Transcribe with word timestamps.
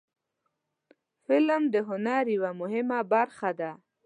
فلم 1.25 1.63
د 1.73 1.75
هنر 1.89 2.23
یوه 2.35 2.51
مهمه 2.61 2.99
برخه 3.13 3.49
ده 3.59 3.71